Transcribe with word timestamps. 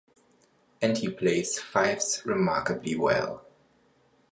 And 0.81 0.97
he 0.97 1.11
plays 1.11 1.59
fives 1.59 2.23
remarkably 2.25 2.95
well! 2.95 3.45